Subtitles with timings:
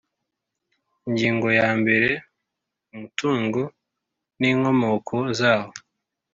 [1.07, 2.09] Ingingo ya mbere
[2.95, 3.61] Umutungo
[4.39, 5.73] n inkomoko zawo